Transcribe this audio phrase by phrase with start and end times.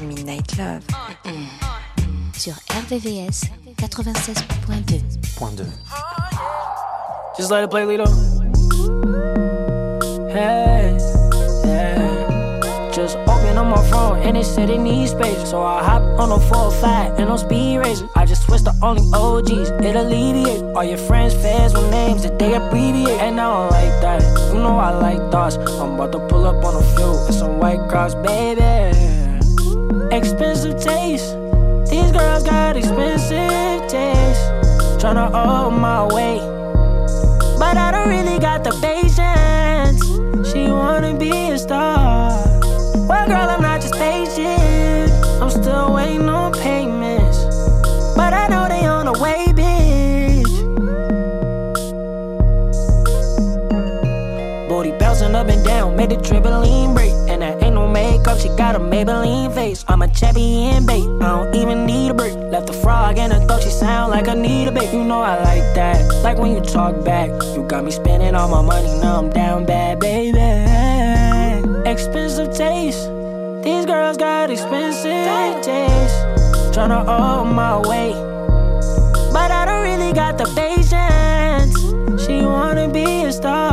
[0.00, 0.84] Midnight Love.
[1.24, 2.30] Mm-hmm.
[2.32, 5.02] Sur RVVS 96.2.
[5.36, 5.64] Point 2.
[7.36, 8.06] Just let it play, Lito.
[10.30, 10.96] Hey,
[11.64, 12.90] yeah.
[12.92, 15.50] Just open up my phone and it said it needs space.
[15.50, 18.08] So I hop on a 405 and on speed racer.
[18.14, 20.62] I just switched to only OGs, it alleviate.
[20.76, 23.20] All your friends, fans with names that they abbreviate.
[23.20, 24.22] And I don't like that.
[24.52, 25.56] You know I like thoughts.
[25.56, 28.67] I'm about to pull up on a few and some white cross, baby.
[30.18, 31.36] Expensive taste.
[31.88, 34.42] These girls got expensive taste.
[34.98, 36.42] Tryna hold my weight.
[37.56, 40.02] But I don't really got the patience.
[40.50, 42.32] She wanna be a star.
[43.08, 45.12] Well, girl, I'm not just patient.
[45.40, 47.38] I'm still waiting on payments.
[48.16, 50.52] But I know they on the way, bitch.
[54.68, 57.12] Booty bouncing up and down, made the trampoline break.
[57.28, 57.57] And that
[58.36, 59.84] she got a Maybelline face.
[59.88, 61.22] I'm a champion, babe.
[61.22, 62.34] I don't even need a break.
[62.34, 64.92] Left a frog and I thought she sound like Anita, babe.
[64.92, 66.04] You know I like that.
[66.22, 67.30] Like when you talk back.
[67.54, 70.38] You got me spending all my money, now I'm down bad, baby.
[71.88, 73.08] Expensive taste.
[73.62, 76.18] These girls got expensive taste.
[76.74, 78.16] Tryna hold my weight.
[79.32, 81.76] But I don't really got the patience.
[82.24, 83.67] She wanna be a star.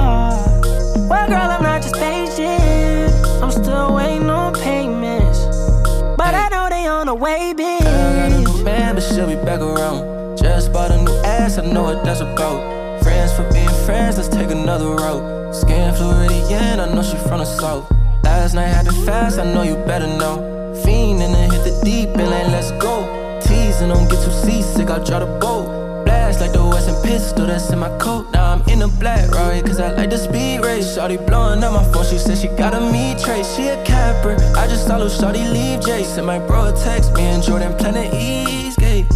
[7.56, 7.82] Bitch.
[7.82, 10.38] I got a new man, but she'll be back around.
[10.38, 13.04] Just bought a new ass, I know what that's about.
[13.04, 15.56] Friends for being friends, let's take another route.
[15.56, 17.92] Skin Floridian, I know she from the south.
[18.24, 20.82] Last night happened fast, I know you better know.
[20.84, 23.40] Fiend and hit the deep and let's go.
[23.42, 26.06] Teasing, don't get too seasick, I'll try the boat.
[26.06, 28.35] Blast like the Western pistol that's in my coat.
[28.56, 29.62] I'm in the black, right?
[29.66, 30.96] Cause I like the speed race.
[30.96, 33.54] Shorty blowing up my phone, she said she got a me trace.
[33.54, 36.24] She a capper, I just saw little Shorty leave Jason.
[36.24, 39.08] My bro text me and Jordan planning Eastgate.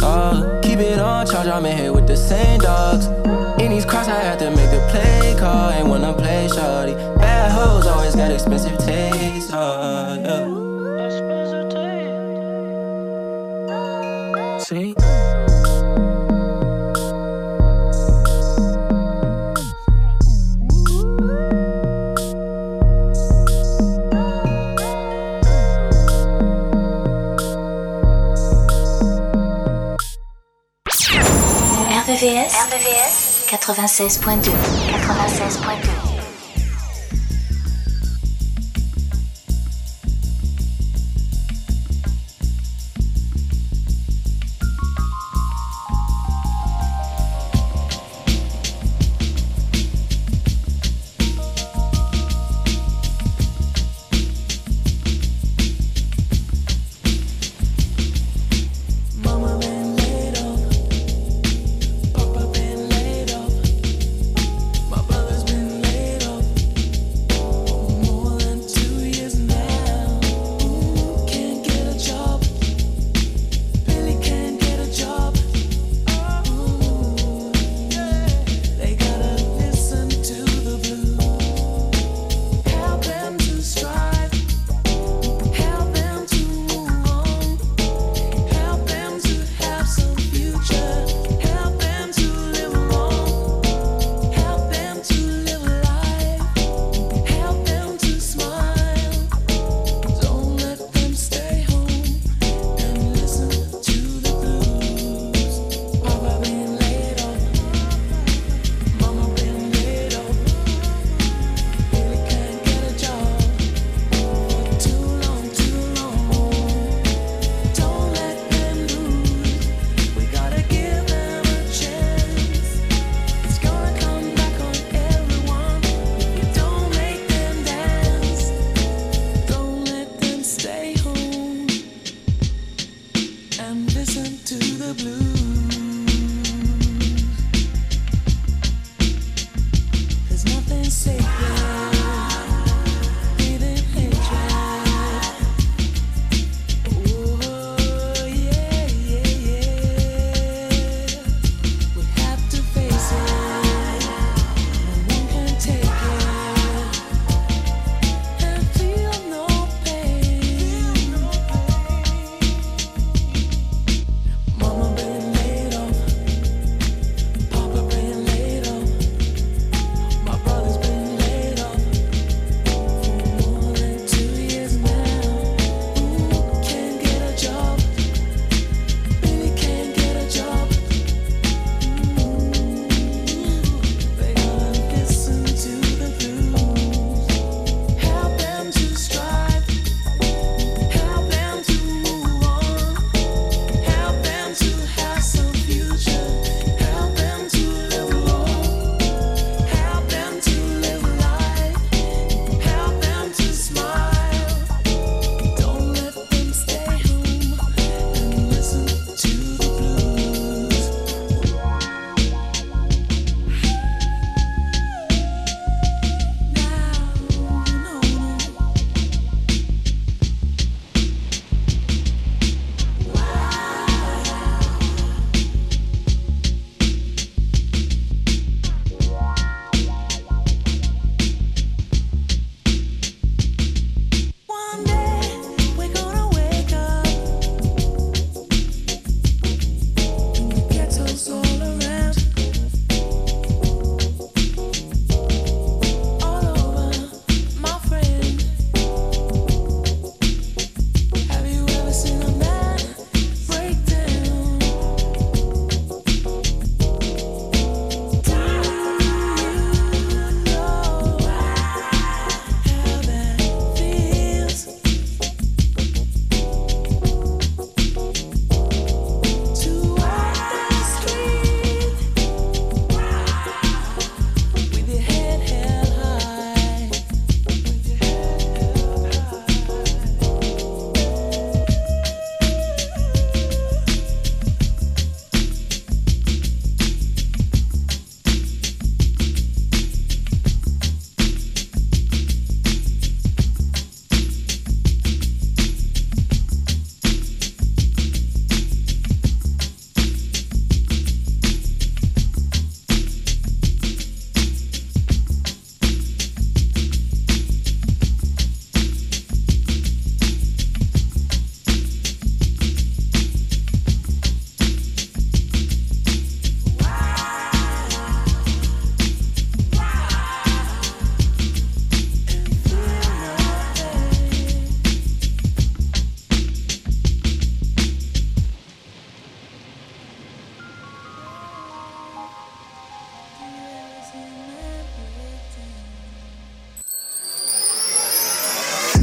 [0.00, 3.06] Uh, keep it on charge, I'm in here with the same dogs.
[3.60, 5.70] In these cross, I had to make the play call.
[5.70, 6.94] Ain't wanna play shorty.
[7.18, 9.52] Bad hoes always got expensive taste.
[9.52, 10.68] Uh, yeah.
[14.60, 14.94] See?
[32.78, 34.52] RVVS 96.2.
[34.92, 36.07] 96.2.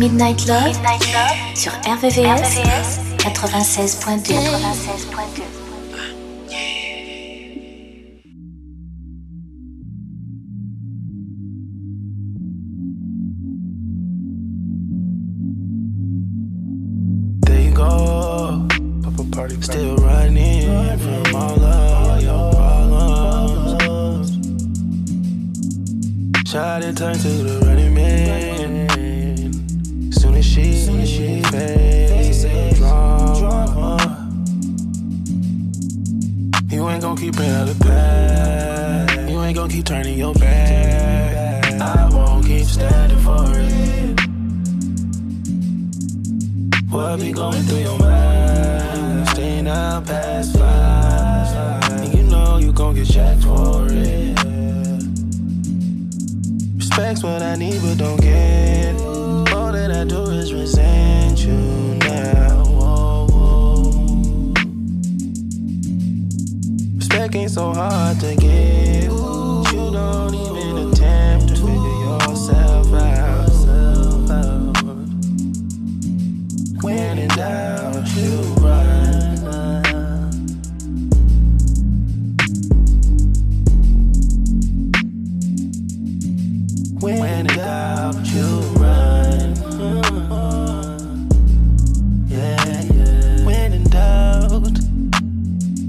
[0.05, 4.35] Midnight Love, Midnight Love sur RVVS, RVVS 96.2.
[4.35, 5.55] 96.2.
[27.17, 27.44] Still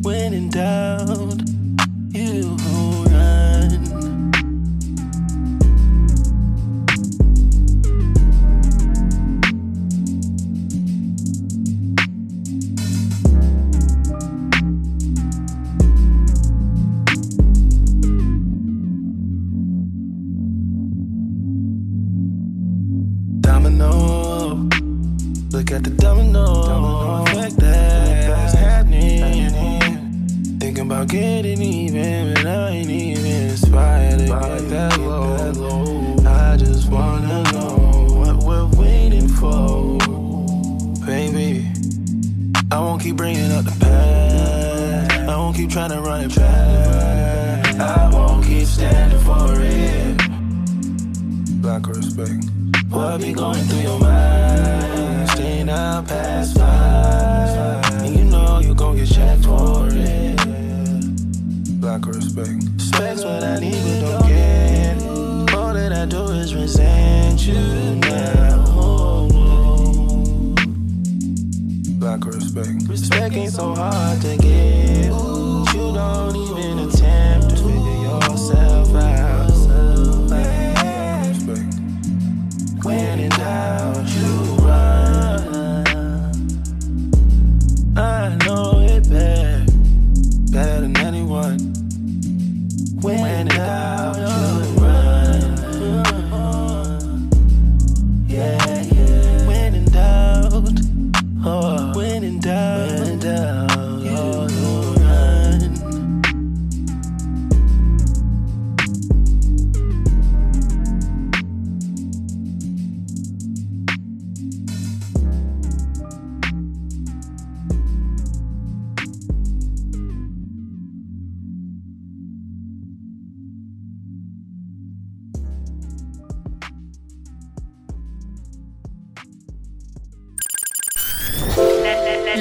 [0.06, 1.42] when in doubt,
[2.12, 2.75] you.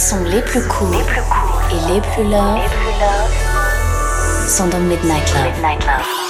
[0.00, 2.58] sons les plus courts et les plus love.
[4.48, 5.60] Sont dans Midnight Love.
[5.60, 6.29] RVVS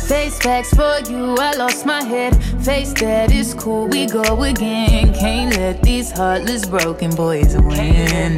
[0.11, 2.35] Face facts for you, I lost my head.
[2.65, 5.13] Face that is cool, we go again.
[5.13, 7.15] Can't let these heartless broken uh.
[7.15, 8.37] boys win.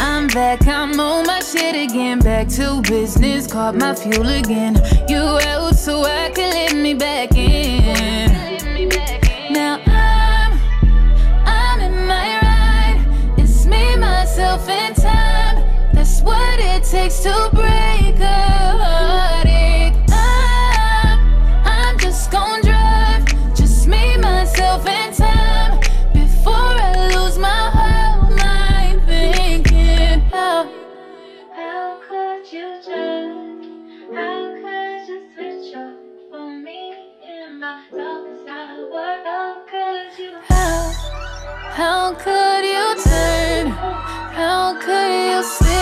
[0.00, 2.18] I'm back, I'm on my shit again.
[2.18, 4.74] Back to business, caught my fuel again.
[5.08, 8.32] You out so I can let me back in.
[9.52, 10.58] Now I'm,
[11.46, 13.38] I'm in my ride.
[13.38, 15.92] It's me, myself, and time.
[15.92, 17.87] That's what it takes to break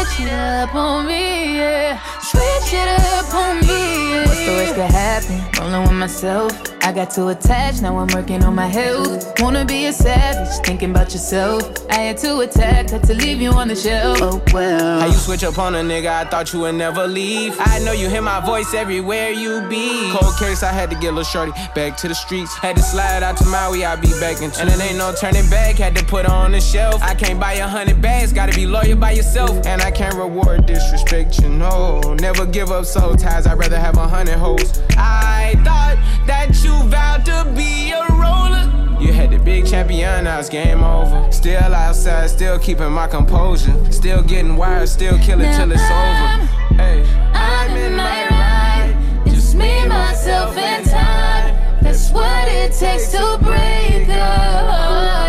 [0.06, 1.56] switch it up on me?
[1.56, 3.66] Yeah, switch it up on me.
[3.66, 4.26] Yeah.
[4.26, 5.60] What's the worst could happen?
[5.60, 6.75] Rolling with myself.
[6.86, 9.40] I got too attached, now I'm working on my health.
[9.40, 11.84] Wanna be a savage, thinking about yourself.
[11.90, 14.18] I had to attack, had to leave you on the shelf.
[14.22, 15.00] Oh well.
[15.00, 16.06] How you switch up on a nigga?
[16.06, 17.56] I thought you would never leave.
[17.58, 20.12] I know you hear my voice everywhere you be.
[20.12, 22.54] Cold case, I had to get a little shorty back to the streets.
[22.54, 24.60] Had to slide out to Maui, I be back in two.
[24.60, 27.02] And it ain't no turning back, had to put her on the shelf.
[27.02, 29.66] I can't buy a hundred bags, gotta be loyal by yourself.
[29.66, 32.14] And I can't reward disrespect, you know.
[32.20, 34.82] Never give up soul ties, I'd rather have a hundred hoes.
[34.96, 38.64] I thought that you vowed to be a roller.
[39.00, 41.30] You had the big champion, now it's game over.
[41.30, 43.74] Still outside, still keeping my composure.
[43.92, 46.46] Still getting wired, still killing till it's over.
[46.76, 49.26] Hey, I'm in my ride.
[49.26, 51.82] Just me, myself, and time.
[51.82, 55.25] That's what it takes to break a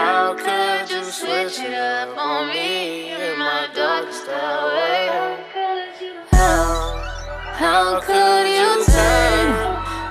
[0.00, 5.36] How could you switch it up on me in my darkest hour?
[6.30, 7.02] How,
[7.52, 9.52] how could you turn?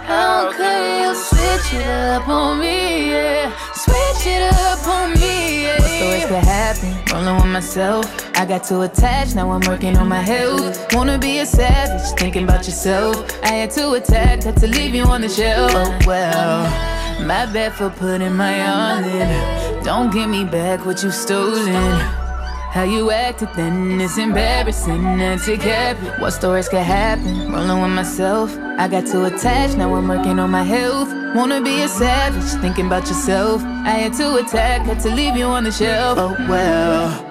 [0.05, 3.09] How could you switch it up on me?
[3.09, 5.63] Yeah, switch it up on me.
[5.63, 5.79] Yeah.
[5.79, 6.89] What's the worst could happen?
[7.11, 8.05] Rolling with myself.
[8.37, 10.93] I got too attached, now I'm working on my health.
[10.93, 13.15] Wanna be a savage, thinking about yourself.
[13.43, 15.71] I had to attack, had to leave you on the shelf.
[15.73, 19.83] Oh well, my bad for putting my all in.
[19.83, 22.19] Don't give me back what you stolen.
[22.71, 25.01] How you acted then is embarrassing
[25.59, 26.19] cap it.
[26.19, 27.51] What stories could happen?
[27.51, 28.55] Rolling with myself.
[28.77, 31.09] I got too attached, now I'm working on my health.
[31.35, 33.63] Wanna be a savage, thinking about yourself.
[33.63, 36.19] I had to attack, had to leave you on the shelf.
[36.19, 37.28] Oh well.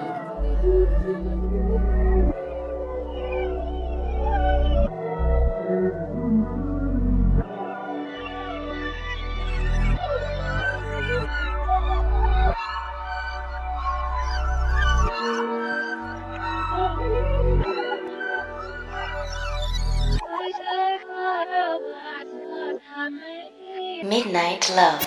[24.59, 25.01] Midnight Love.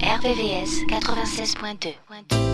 [0.00, 2.53] RVVS 96.2.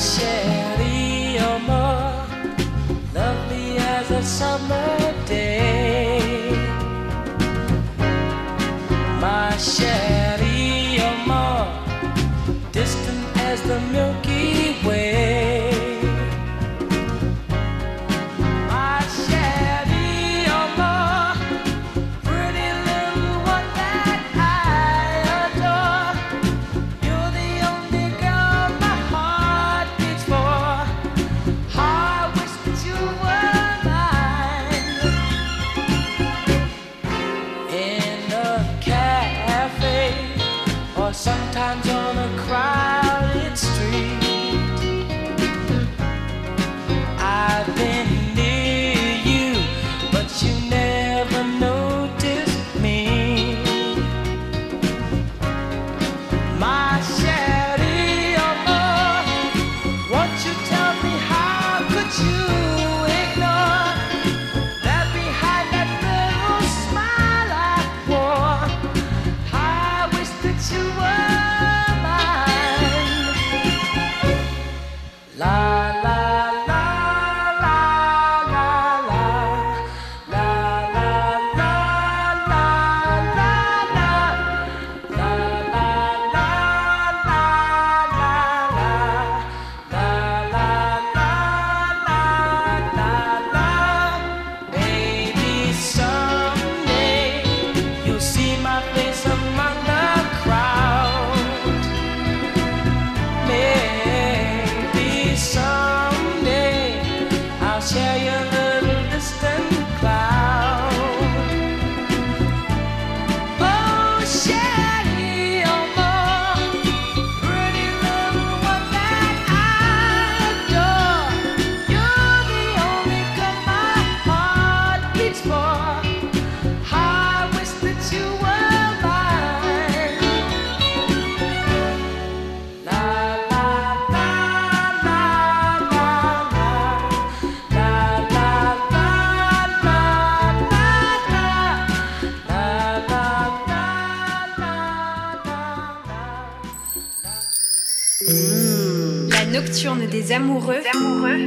[0.00, 0.29] sometimes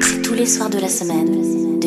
[0.02, 1.80] c'est tous les soirs de la semaine,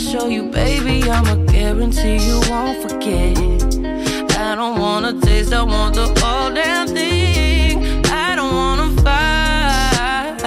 [0.00, 3.36] show you, baby, I'ma guarantee you won't forget.
[4.38, 8.06] I don't wanna taste, I want the whole damn thing.
[8.06, 10.40] I don't wanna fight.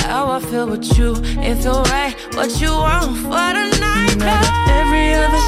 [0.00, 2.16] How I feel with you, it's alright.
[2.34, 4.20] What you want for tonight?
[4.80, 5.47] Every other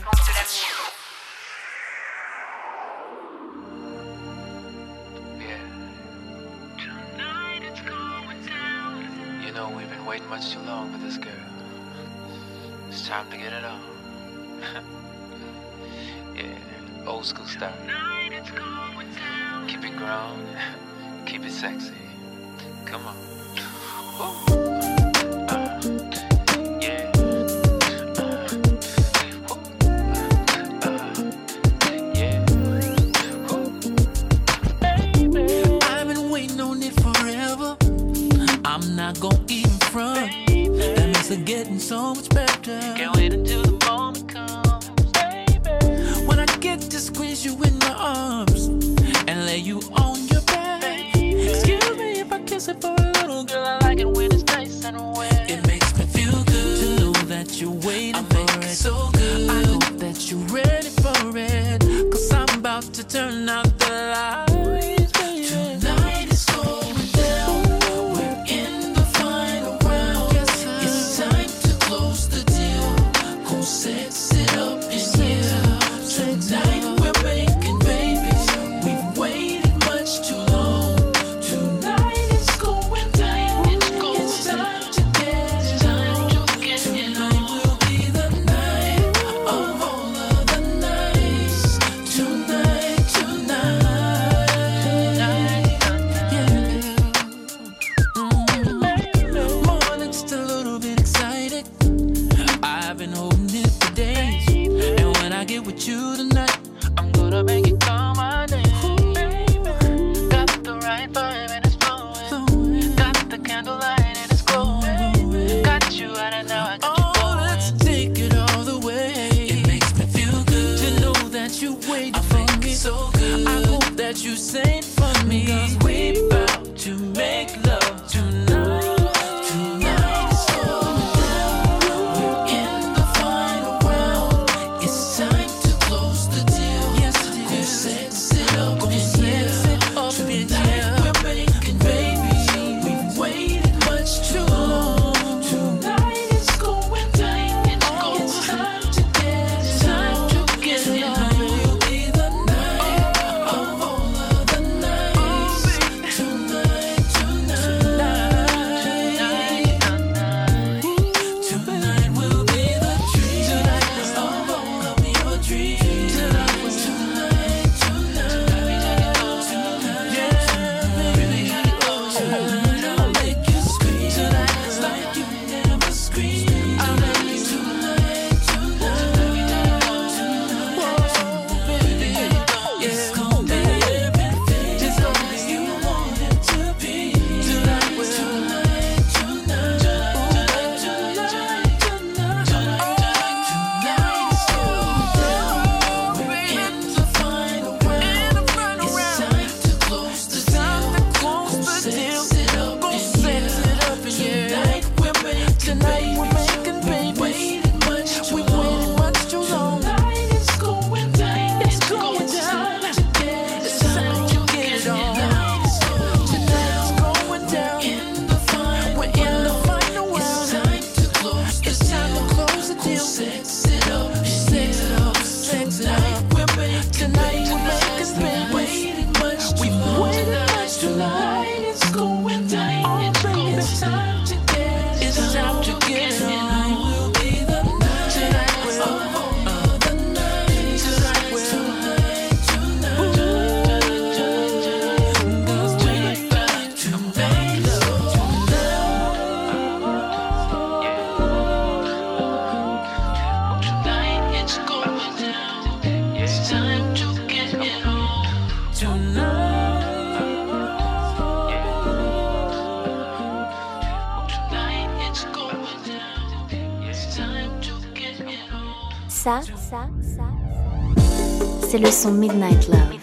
[272.01, 272.93] Son Midnight Love.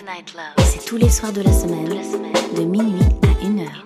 [0.58, 1.88] Et c'est tous les soirs de la semaine,
[2.56, 3.84] de minuit à 1 heure.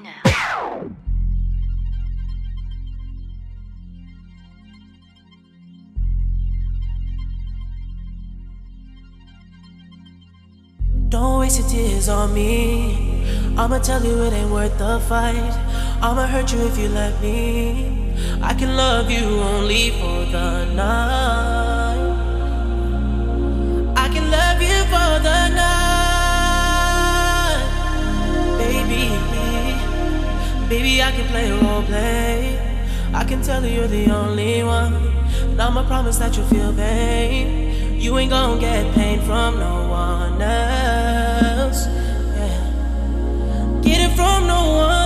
[11.11, 12.97] Don't waste your tears on me.
[13.59, 15.53] I'ma tell you it ain't worth the fight.
[16.01, 18.15] I'ma hurt you if you let me.
[18.43, 21.92] I can love you only for the night.
[28.59, 29.05] Baby.
[30.69, 32.59] Baby, I can play role play.
[33.15, 34.95] I can tell you you're the only one.
[35.51, 38.01] And I'ma promise that you'll feel pain.
[38.01, 41.87] You ain't gonna get pain from no one else.
[41.87, 43.81] Yeah.
[43.83, 45.02] Get it from no one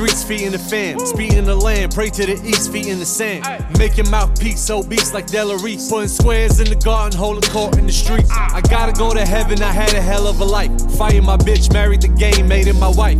[0.00, 0.98] streets, feet in the fan.
[1.00, 3.44] Speed in the land, pray to the east, feet in the sand.
[3.78, 5.90] Make your mouthpiece beats like Delarice.
[5.90, 8.30] Putting squares in the garden, holding court in the streets.
[8.30, 10.72] I gotta go to heaven, I had a hell of a life.
[10.96, 13.18] Fighting my bitch, married the game, made it my wife.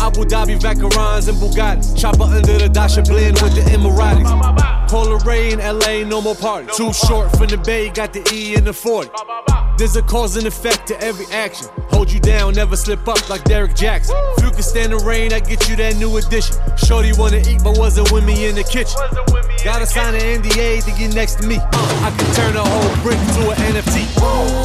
[0.00, 1.98] Abu Dhabi, Vacarons, and Bugattis.
[1.98, 4.88] Chopper under the Dasha blend with the Emiratis.
[4.88, 6.68] Polar Ray in LA, no more party.
[6.76, 9.10] Too short from the Bay, got the E in the 40.
[9.76, 11.66] There's a cause and effect to every action.
[11.90, 14.14] Hold you down, never slip up like Derek Jackson.
[14.38, 16.56] If you can stand the rain, I get you that new edition.
[16.76, 19.00] Shorty wanna eat, but wasn't with me in the kitchen.
[19.64, 21.56] Gotta sign an NDA to get next to me.
[21.56, 24.63] Uh, I can turn a whole brick to an NFT.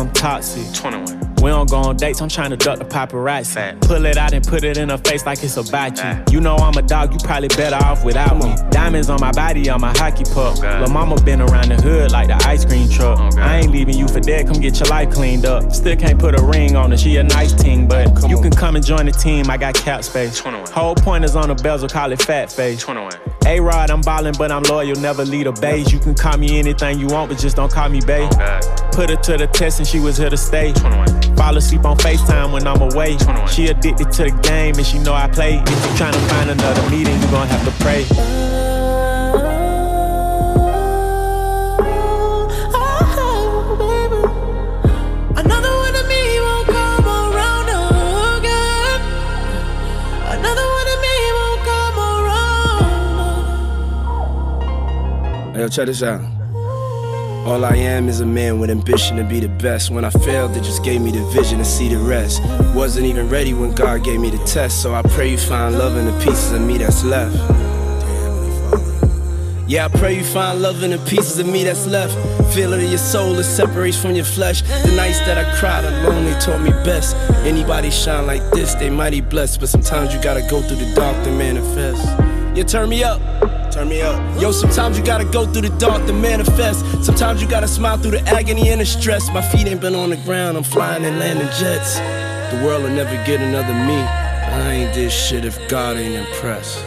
[0.00, 0.72] I'm toxic.
[0.74, 1.30] 21.
[1.42, 3.54] We don't go on dates, I'm trying to duck the paparazzi.
[3.54, 3.80] Fact.
[3.82, 6.34] Pull it out and put it in her face like it's about you.
[6.34, 8.54] You know I'm a dog, you probably better off without me.
[8.70, 10.58] Diamonds on my body, on my hockey puck.
[10.58, 13.18] Oh Lil' mama been around the hood like the ice cream truck.
[13.18, 15.72] Oh I ain't leaving you for dead, come get your life cleaned up.
[15.72, 18.42] Still can't put a ring on her, she a nice team, but come you on.
[18.42, 20.38] can come and join the team, I got cap space.
[20.38, 20.70] 21.
[20.72, 22.80] Whole point is on the bezel, call it fat face.
[22.82, 23.12] 21.
[23.46, 25.92] A Rod, I'm ballin', but I'm loyal, never lead a base.
[25.92, 28.30] You can call me anything you want, but just don't call me babe.
[28.92, 30.72] Put her to the test and she was here to stay.
[30.72, 31.36] 21.
[31.36, 33.16] Fall asleep on FaceTime when I'm away.
[33.16, 33.48] 21.
[33.48, 35.54] She addicted to the game and she know I play.
[35.54, 38.59] If you tryna find another meeting, you gon' have to pray.
[55.60, 56.22] Yo, check this out.
[57.44, 59.90] All I am is a man with ambition to be the best.
[59.90, 62.40] When I failed, it just gave me the vision to see the rest.
[62.74, 65.98] Wasn't even ready when God gave me the test, so I pray you find love
[65.98, 67.36] in the pieces of me that's left.
[69.68, 72.14] Yeah, I pray you find love in the pieces of me that's left.
[72.54, 74.62] Feel it in your soul, it separates from your flesh.
[74.62, 77.14] The nights that I cried alone, they taught me best.
[77.44, 79.60] Anybody shine like this, they mighty blessed.
[79.60, 82.02] But sometimes you gotta go through the dark to manifest.
[82.56, 83.20] You turn me up.
[83.70, 84.18] Turn me up.
[84.40, 86.84] Yo, sometimes you gotta go through the dark to manifest.
[87.04, 89.30] Sometimes you gotta smile through the agony and the stress.
[89.32, 91.98] My feet ain't been on the ground, I'm flying and landing jets.
[92.52, 93.94] The world will never get another me.
[93.96, 96.84] I ain't this shit if God ain't impressed.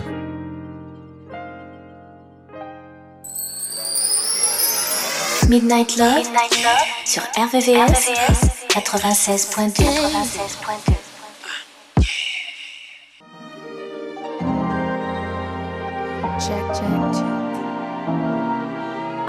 [5.49, 9.83] Midnight Love, Midnight Love sur RVVS, RVVS 96.2.
[9.83, 11.02] 96.2.
[16.47, 17.33] check, check, check.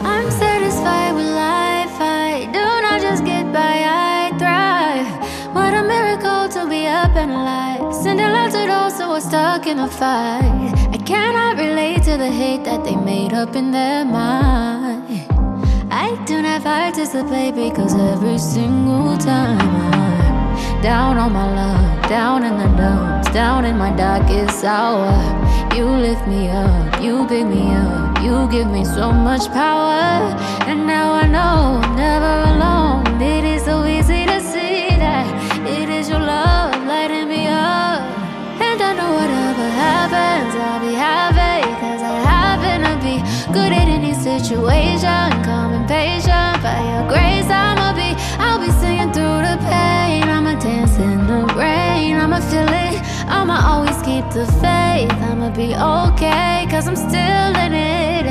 [0.02, 2.00] I'm satisfied with life.
[2.00, 5.06] I do not just get by, I thrive.
[5.54, 7.94] What a miracle to be up and alive.
[7.94, 10.85] Sending love to those who are stuck in a fight.
[11.06, 15.04] Cannot relate to the hate that they made up in their mind.
[15.88, 22.58] I do not participate because every single time I'm down on my luck, down in
[22.58, 25.14] the dumps, down in my darkest hour.
[25.76, 30.34] You lift me up, you pick me up, you give me so much power.
[30.66, 33.04] And now I know I'm never alone.
[44.46, 45.42] Situation.
[45.42, 48.14] Calm and patient, by your grace, I'ma be.
[48.38, 50.22] I'll be singing through the pain.
[50.22, 52.14] I'ma dance in the rain.
[52.16, 52.96] I'ma feel it.
[53.26, 55.10] I'ma always keep the faith.
[55.28, 58.26] I'ma be okay, cause I'm still in it.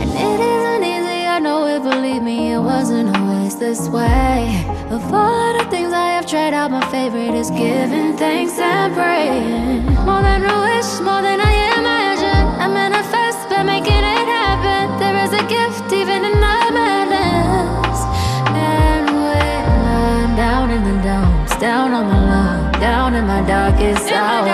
[0.00, 4.64] And it isn't easy, I know it, believe me, it wasn't always this way.
[4.90, 9.84] Of all the things I have tried out, my favorite is giving thanks and praying.
[10.04, 11.65] More than a wish, more than I
[15.66, 17.98] There is a gift even in the madness.
[18.54, 24.08] And when I'm down in the dumps, down on my luck, down in my darkest
[24.12, 24.46] hour,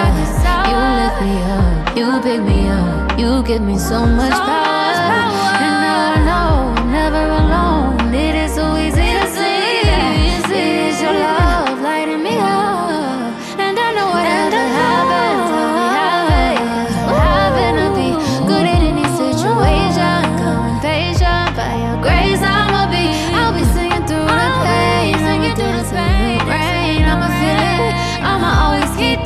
[0.71, 4.82] you lift me up, you pick me up, you give me so much power.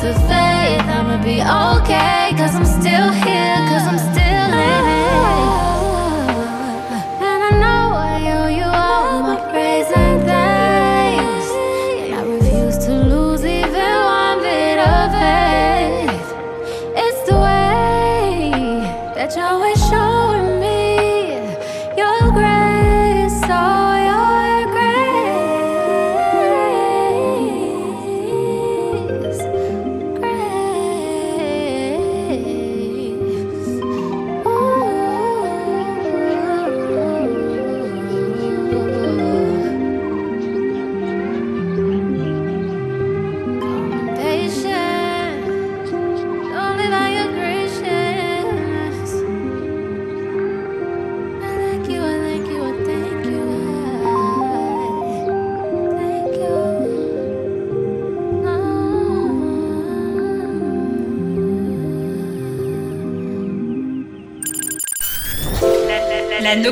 [0.06, 0.86] The faith.
[0.96, 2.15] I'ma be okay,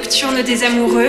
[0.04, 1.08] nocturne des amoureux.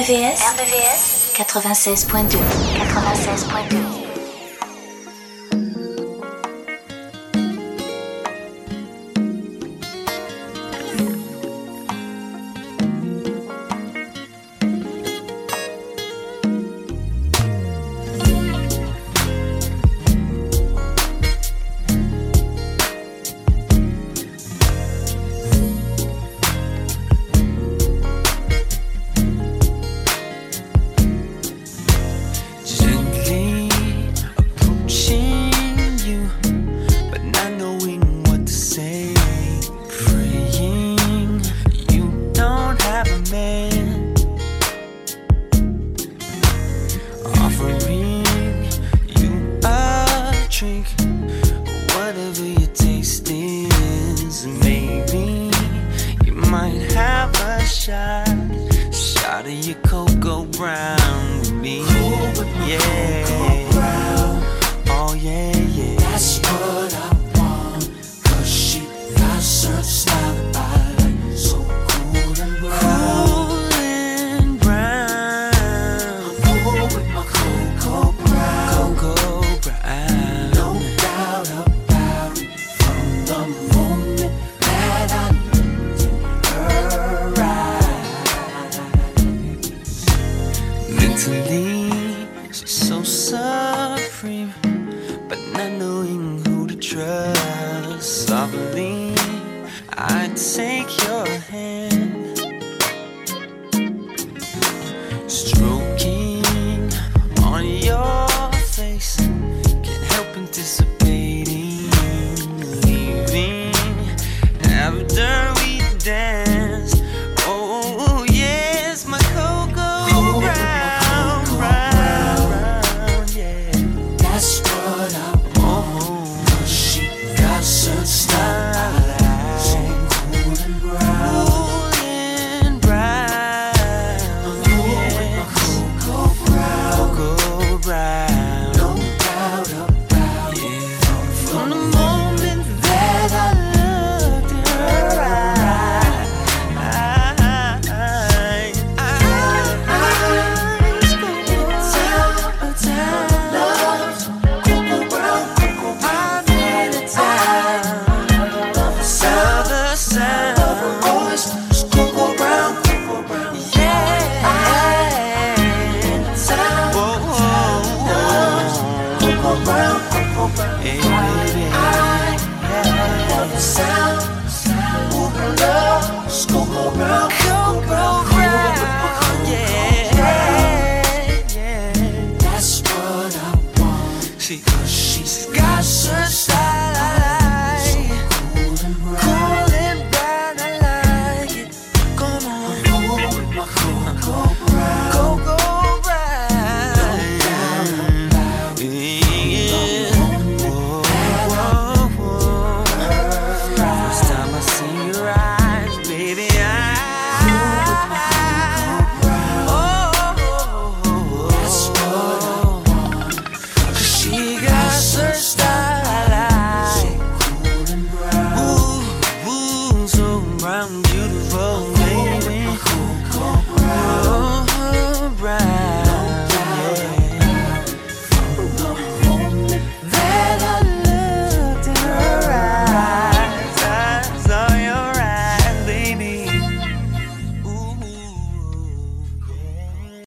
[0.00, 2.38] RVVS, RVVS 96.2
[2.88, 3.99] 96.2